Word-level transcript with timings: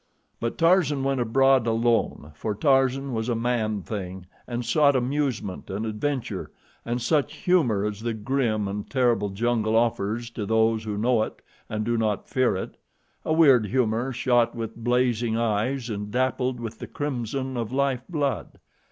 But 0.39 0.57
Tarzan 0.57 1.03
went 1.03 1.21
abroad 1.21 1.67
alone, 1.67 2.31
for 2.33 2.55
Tarzan 2.55 3.13
was 3.13 3.29
a 3.29 3.35
man 3.35 3.83
thing 3.83 4.25
and 4.47 4.65
sought 4.65 4.95
amusement 4.95 5.69
and 5.69 5.85
adventure 5.85 6.49
and 6.83 6.99
such 6.99 7.35
humor 7.35 7.85
as 7.85 8.01
the 8.01 8.15
grim 8.15 8.67
and 8.67 8.89
terrible 8.89 9.29
jungle 9.29 9.75
offers 9.75 10.31
to 10.31 10.47
those 10.47 10.85
who 10.85 10.97
know 10.97 11.21
it 11.21 11.39
and 11.69 11.85
do 11.85 11.97
not 11.97 12.27
fear 12.27 12.55
it 12.55 12.77
a 13.23 13.31
weird 13.31 13.67
humor 13.67 14.11
shot 14.11 14.55
with 14.55 14.75
blazing 14.75 15.37
eyes 15.37 15.87
and 15.87 16.09
dappled 16.09 16.59
with 16.59 16.79
the 16.79 16.87
crimson 16.87 17.55
of 17.55 17.71
lifeblood. 17.71 18.57